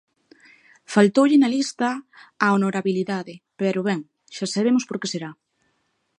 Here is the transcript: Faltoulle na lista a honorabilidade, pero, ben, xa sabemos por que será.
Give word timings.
Faltoulle 0.93 1.37
na 1.39 1.49
lista 1.55 1.89
a 2.45 2.47
honorabilidade, 2.55 3.33
pero, 3.59 3.79
ben, 3.89 4.01
xa 4.35 4.45
sabemos 4.55 4.83
por 4.87 4.97
que 4.99 5.11
será. 5.13 5.31